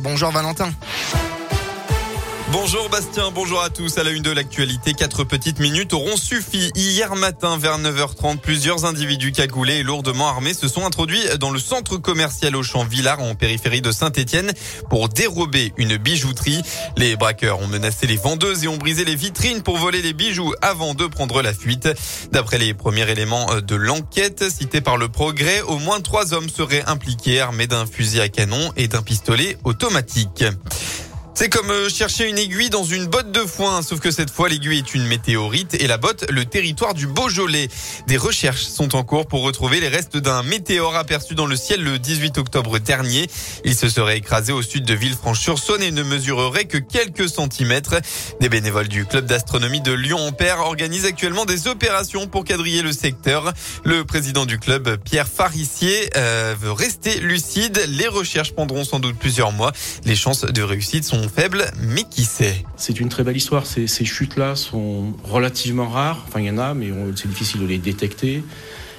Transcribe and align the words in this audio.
Bonjour 0.00 0.30
Valentin. 0.30 0.70
Bonjour 2.58 2.88
Bastien, 2.88 3.30
bonjour 3.32 3.62
à 3.62 3.68
tous. 3.68 3.98
À 3.98 4.02
la 4.02 4.10
une 4.10 4.22
de 4.22 4.30
l'actualité, 4.30 4.94
quatre 4.94 5.24
petites 5.24 5.60
minutes 5.60 5.92
auront 5.92 6.16
suffi. 6.16 6.70
Hier 6.74 7.14
matin, 7.14 7.58
vers 7.58 7.78
9h30, 7.78 8.38
plusieurs 8.38 8.86
individus 8.86 9.30
cagoulés 9.30 9.74
et 9.74 9.82
lourdement 9.82 10.26
armés 10.26 10.54
se 10.54 10.66
sont 10.66 10.86
introduits 10.86 11.22
dans 11.38 11.50
le 11.50 11.58
centre 11.58 11.98
commercial 11.98 12.56
Auchan 12.56 12.84
Villard 12.84 13.20
en 13.20 13.34
périphérie 13.34 13.82
de 13.82 13.92
Saint-Etienne 13.92 14.52
pour 14.88 15.10
dérober 15.10 15.74
une 15.76 15.98
bijouterie. 15.98 16.62
Les 16.96 17.14
braqueurs 17.14 17.60
ont 17.60 17.66
menacé 17.66 18.06
les 18.06 18.16
vendeuses 18.16 18.64
et 18.64 18.68
ont 18.68 18.78
brisé 18.78 19.04
les 19.04 19.16
vitrines 19.16 19.62
pour 19.62 19.76
voler 19.76 20.00
les 20.00 20.14
bijoux 20.14 20.54
avant 20.62 20.94
de 20.94 21.06
prendre 21.06 21.42
la 21.42 21.52
fuite. 21.52 21.90
D'après 22.32 22.56
les 22.56 22.72
premiers 22.72 23.08
éléments 23.10 23.60
de 23.60 23.76
l'enquête 23.76 24.50
cités 24.50 24.80
par 24.80 24.96
le 24.96 25.08
progrès, 25.08 25.60
au 25.60 25.78
moins 25.78 26.00
trois 26.00 26.32
hommes 26.32 26.48
seraient 26.48 26.84
impliqués 26.86 27.38
armés 27.38 27.66
d'un 27.66 27.84
fusil 27.84 28.22
à 28.22 28.30
canon 28.30 28.72
et 28.78 28.88
d'un 28.88 29.02
pistolet 29.02 29.58
automatique. 29.64 30.42
C'est 31.38 31.50
comme 31.50 31.70
euh, 31.70 31.90
chercher 31.90 32.30
une 32.30 32.38
aiguille 32.38 32.70
dans 32.70 32.82
une 32.82 33.04
botte 33.04 33.30
de 33.30 33.40
foin, 33.40 33.82
sauf 33.82 34.00
que 34.00 34.10
cette 34.10 34.30
fois 34.30 34.48
l'aiguille 34.48 34.78
est 34.78 34.94
une 34.94 35.06
météorite 35.06 35.74
et 35.74 35.86
la 35.86 35.98
botte 35.98 36.24
le 36.30 36.46
territoire 36.46 36.94
du 36.94 37.06
Beaujolais. 37.06 37.68
Des 38.06 38.16
recherches 38.16 38.64
sont 38.64 38.96
en 38.96 39.04
cours 39.04 39.26
pour 39.26 39.42
retrouver 39.42 39.78
les 39.78 39.88
restes 39.88 40.16
d'un 40.16 40.42
météore 40.42 40.96
aperçu 40.96 41.34
dans 41.34 41.44
le 41.44 41.54
ciel 41.54 41.82
le 41.84 41.98
18 41.98 42.38
octobre 42.38 42.78
dernier. 42.78 43.26
Il 43.66 43.74
se 43.74 43.90
serait 43.90 44.16
écrasé 44.16 44.50
au 44.50 44.62
sud 44.62 44.86
de 44.86 44.94
Villefranche-sur-Saône 44.94 45.82
et 45.82 45.90
ne 45.90 46.02
mesurerait 46.02 46.64
que 46.64 46.78
quelques 46.78 47.28
centimètres. 47.28 47.96
Des 48.40 48.48
bénévoles 48.48 48.88
du 48.88 49.04
club 49.04 49.26
d'astronomie 49.26 49.82
de 49.82 49.92
Lyon-en-Père 49.92 50.60
organisent 50.60 51.04
actuellement 51.04 51.44
des 51.44 51.68
opérations 51.68 52.28
pour 52.28 52.44
quadriller 52.44 52.80
le 52.80 52.92
secteur. 52.92 53.52
Le 53.84 54.06
président 54.06 54.46
du 54.46 54.58
club, 54.58 54.96
Pierre 55.04 55.28
Farissier, 55.28 56.08
euh, 56.16 56.54
veut 56.58 56.72
rester 56.72 57.20
lucide. 57.20 57.84
Les 57.88 58.08
recherches 58.08 58.54
prendront 58.54 58.84
sans 58.84 59.00
doute 59.00 59.18
plusieurs 59.18 59.52
mois. 59.52 59.72
Les 60.06 60.16
chances 60.16 60.46
de 60.46 60.62
réussite 60.62 61.04
sont 61.04 61.25
mais 61.80 62.04
qui 62.04 62.24
sait 62.24 62.64
C'est 62.76 63.00
une 63.00 63.08
très 63.08 63.24
belle 63.24 63.36
histoire. 63.36 63.66
Ces, 63.66 63.86
ces 63.86 64.04
chutes-là 64.04 64.56
sont 64.56 65.14
relativement 65.24 65.88
rares. 65.88 66.24
Enfin, 66.26 66.40
il 66.40 66.46
y 66.46 66.50
en 66.50 66.58
a, 66.58 66.74
mais 66.74 66.90
c'est 67.14 67.28
difficile 67.28 67.60
de 67.60 67.66
les 67.66 67.78
détecter. 67.78 68.42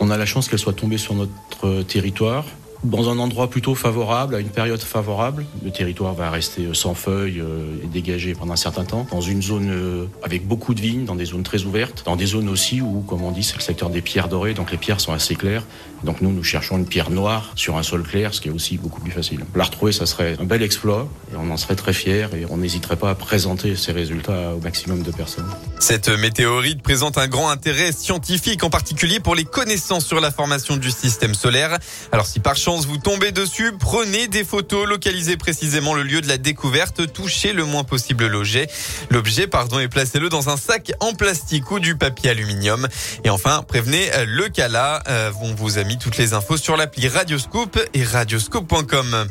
On 0.00 0.10
a 0.10 0.16
la 0.16 0.26
chance 0.26 0.48
qu'elles 0.48 0.58
soient 0.58 0.72
tombées 0.72 0.98
sur 0.98 1.14
notre 1.14 1.82
territoire 1.82 2.44
dans 2.84 3.08
un 3.10 3.18
endroit 3.18 3.48
plutôt 3.48 3.74
favorable, 3.74 4.34
à 4.34 4.40
une 4.40 4.48
période 4.48 4.80
favorable. 4.80 5.44
Le 5.64 5.70
territoire 5.70 6.14
va 6.14 6.30
rester 6.30 6.68
sans 6.72 6.94
feuilles 6.94 7.40
euh, 7.40 7.82
et 7.84 7.86
dégagé 7.86 8.34
pendant 8.34 8.52
un 8.52 8.56
certain 8.56 8.84
temps, 8.84 9.06
dans 9.10 9.20
une 9.20 9.42
zone 9.42 9.70
euh, 9.70 10.06
avec 10.22 10.46
beaucoup 10.46 10.74
de 10.74 10.80
vignes, 10.80 11.04
dans 11.04 11.14
des 11.14 11.26
zones 11.26 11.42
très 11.42 11.64
ouvertes, 11.64 12.02
dans 12.04 12.16
des 12.16 12.26
zones 12.26 12.48
aussi 12.48 12.80
où, 12.80 13.00
comme 13.06 13.22
on 13.22 13.30
dit, 13.30 13.42
c'est 13.42 13.56
le 13.56 13.62
secteur 13.62 13.90
des 13.90 14.02
pierres 14.02 14.28
dorées, 14.28 14.54
donc 14.54 14.70
les 14.70 14.78
pierres 14.78 15.00
sont 15.00 15.12
assez 15.12 15.34
claires. 15.34 15.64
Donc 16.02 16.20
nous, 16.20 16.32
nous 16.32 16.42
cherchons 16.42 16.78
une 16.78 16.86
pierre 16.86 17.10
noire 17.10 17.52
sur 17.54 17.76
un 17.76 17.84
sol 17.84 18.02
clair, 18.02 18.34
ce 18.34 18.40
qui 18.40 18.48
est 18.48 18.52
aussi 18.52 18.76
beaucoup 18.76 19.00
plus 19.00 19.12
facile. 19.12 19.44
La 19.54 19.64
retrouver, 19.64 19.92
ça 19.92 20.06
serait 20.06 20.36
un 20.40 20.44
bel 20.44 20.62
exploit, 20.62 21.08
et 21.32 21.36
on 21.36 21.50
en 21.50 21.56
serait 21.56 21.76
très 21.76 21.92
fiers, 21.92 22.26
et 22.34 22.46
on 22.50 22.56
n'hésiterait 22.56 22.96
pas 22.96 23.10
à 23.10 23.14
présenter 23.14 23.76
ces 23.76 23.92
résultats 23.92 24.54
au 24.56 24.60
maximum 24.60 25.02
de 25.02 25.12
personnes. 25.12 25.46
Cette 25.78 26.08
météorite 26.08 26.82
présente 26.82 27.18
un 27.18 27.28
grand 27.28 27.50
intérêt 27.50 27.92
scientifique, 27.92 28.64
en 28.64 28.70
particulier 28.70 29.20
pour 29.20 29.36
les 29.36 29.44
connaissances 29.44 30.04
sur 30.06 30.20
la 30.20 30.32
formation 30.32 30.76
du 30.76 30.90
système 30.90 31.34
solaire. 31.34 31.78
Alors 32.10 32.26
si 32.26 32.40
par 32.40 32.56
chance 32.56 32.71
vous 32.80 32.96
tombez 32.96 33.32
dessus, 33.32 33.72
prenez 33.78 34.28
des 34.28 34.44
photos, 34.44 34.86
localisez 34.86 35.36
précisément 35.36 35.94
le 35.94 36.02
lieu 36.02 36.20
de 36.20 36.28
la 36.28 36.38
découverte, 36.38 37.12
touchez 37.12 37.52
le 37.52 37.64
moins 37.64 37.84
possible 37.84 38.26
l'objet. 38.26 38.68
L'objet, 39.10 39.46
pardon, 39.46 39.78
et 39.78 39.88
placez-le 39.88 40.28
dans 40.28 40.48
un 40.48 40.56
sac 40.56 40.92
en 41.00 41.12
plastique 41.12 41.70
ou 41.70 41.78
du 41.78 41.96
papier 41.96 42.30
aluminium. 42.30 42.88
Et 43.24 43.30
enfin, 43.30 43.62
prévenez 43.66 44.10
le 44.26 44.48
CALA. 44.48 45.02
Euh, 45.08 45.30
on 45.42 45.54
vous 45.54 45.78
a 45.78 45.84
mis 45.84 45.98
toutes 45.98 46.16
les 46.16 46.32
infos 46.34 46.56
sur 46.56 46.76
l'appli 46.76 47.08
Radioscope 47.08 47.78
et 47.94 48.04
radioscope.com. 48.04 49.26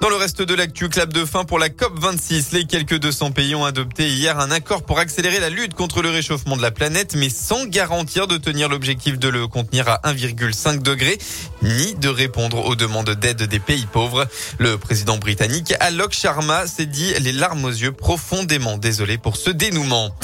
Dans 0.00 0.08
le 0.08 0.16
reste 0.16 0.42
de 0.42 0.54
l'actu, 0.54 0.88
clap 0.88 1.12
de 1.12 1.24
fin 1.24 1.44
pour 1.44 1.58
la 1.58 1.68
COP26. 1.68 2.52
Les 2.52 2.64
quelques 2.64 2.98
200 2.98 3.32
pays 3.32 3.54
ont 3.54 3.64
adopté 3.64 4.08
hier 4.08 4.38
un 4.38 4.50
accord 4.50 4.82
pour 4.82 4.98
accélérer 4.98 5.40
la 5.40 5.50
lutte 5.50 5.74
contre 5.74 6.02
le 6.02 6.10
réchauffement 6.10 6.56
de 6.56 6.62
la 6.62 6.70
planète, 6.70 7.14
mais 7.16 7.30
sans 7.30 7.64
garantir 7.66 8.26
de 8.26 8.36
tenir 8.36 8.68
l'objectif 8.68 9.18
de 9.18 9.28
le 9.28 9.46
contenir 9.46 9.88
à 9.88 10.00
1,5 10.04 10.82
degré, 10.82 11.18
ni 11.62 11.94
de 11.94 12.08
répondre 12.08 12.64
aux 12.66 12.76
demandes 12.84 13.10
d'aide 13.10 13.44
des 13.44 13.60
pays 13.60 13.86
pauvres. 13.86 14.26
Le 14.58 14.76
président 14.76 15.16
britannique 15.16 15.72
Alok 15.80 16.12
Sharma 16.12 16.66
s'est 16.66 16.84
dit 16.84 17.14
les 17.20 17.32
larmes 17.32 17.64
aux 17.64 17.70
yeux 17.70 17.92
profondément 17.92 18.76
désolé 18.76 19.16
pour 19.16 19.36
ce 19.38 19.48
dénouement. 19.48 20.14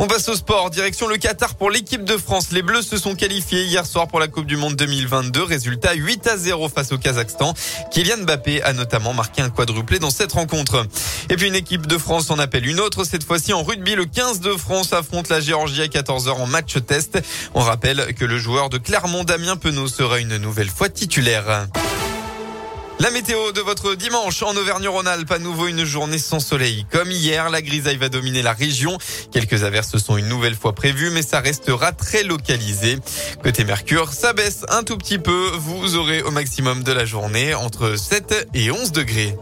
On 0.00 0.06
passe 0.06 0.28
au 0.28 0.36
sport. 0.36 0.70
Direction 0.70 1.08
le 1.08 1.16
Qatar 1.16 1.56
pour 1.56 1.70
l'équipe 1.70 2.04
de 2.04 2.16
France. 2.16 2.52
Les 2.52 2.62
Bleus 2.62 2.82
se 2.82 2.96
sont 2.96 3.16
qualifiés 3.16 3.64
hier 3.64 3.84
soir 3.84 4.06
pour 4.06 4.20
la 4.20 4.28
Coupe 4.28 4.46
du 4.46 4.56
Monde 4.56 4.76
2022. 4.76 5.42
Résultat 5.42 5.92
8 5.92 6.28
à 6.28 6.36
0 6.36 6.68
face 6.68 6.92
au 6.92 6.98
Kazakhstan. 6.98 7.52
Kylian 7.90 8.18
Mbappé 8.18 8.62
a 8.62 8.72
notamment 8.72 9.12
marqué 9.12 9.42
un 9.42 9.50
quadruplé 9.50 9.98
dans 9.98 10.10
cette 10.10 10.32
rencontre. 10.32 10.86
Et 11.30 11.36
puis 11.36 11.48
une 11.48 11.56
équipe 11.56 11.88
de 11.88 11.98
France 11.98 12.30
en 12.30 12.38
appelle 12.38 12.66
une 12.66 12.78
autre. 12.80 13.02
Cette 13.02 13.24
fois-ci 13.24 13.52
en 13.52 13.64
rugby, 13.64 13.96
le 13.96 14.04
15 14.06 14.40
de 14.40 14.52
France 14.52 14.92
affronte 14.92 15.28
la 15.28 15.40
Géorgie 15.40 15.82
à 15.82 15.86
14h 15.86 16.30
en 16.30 16.46
match 16.46 16.76
test. 16.86 17.18
On 17.54 17.60
rappelle 17.60 18.14
que 18.14 18.24
le 18.24 18.38
joueur 18.38 18.70
de 18.70 18.78
Clermont, 18.78 19.24
Damien 19.24 19.56
Penaud, 19.56 19.88
sera 19.88 20.20
une 20.20 20.36
nouvelle 20.36 20.70
fois 20.70 20.88
titulaire. 20.88 21.66
La 23.00 23.12
météo 23.12 23.52
de 23.52 23.60
votre 23.60 23.94
dimanche 23.94 24.42
en 24.42 24.56
Auvergne-Rhône-Alpes, 24.56 25.30
à 25.30 25.38
nouveau 25.38 25.68
une 25.68 25.84
journée 25.84 26.18
sans 26.18 26.40
soleil. 26.40 26.84
Comme 26.90 27.12
hier, 27.12 27.48
la 27.48 27.62
grisaille 27.62 27.96
va 27.96 28.08
dominer 28.08 28.42
la 28.42 28.52
région. 28.52 28.98
Quelques 29.30 29.62
averses 29.62 29.96
sont 29.98 30.16
une 30.16 30.26
nouvelle 30.28 30.56
fois 30.56 30.74
prévues, 30.74 31.10
mais 31.10 31.22
ça 31.22 31.38
restera 31.38 31.92
très 31.92 32.24
localisé. 32.24 32.98
Côté 33.40 33.62
Mercure, 33.62 34.12
ça 34.12 34.32
baisse 34.32 34.64
un 34.68 34.82
tout 34.82 34.98
petit 34.98 35.18
peu. 35.18 35.52
Vous 35.58 35.94
aurez 35.94 36.22
au 36.22 36.32
maximum 36.32 36.82
de 36.82 36.90
la 36.90 37.04
journée 37.04 37.54
entre 37.54 37.94
7 37.94 38.48
et 38.54 38.72
11 38.72 38.90
degrés. 38.90 39.36